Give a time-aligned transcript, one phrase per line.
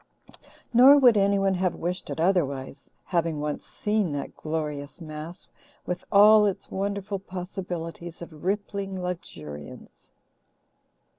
[0.73, 5.45] Nor would anyone have wished it otherwise, having once seen that glorious mass,
[5.85, 10.11] with all its wonderful possibilities of rippling luxuriance.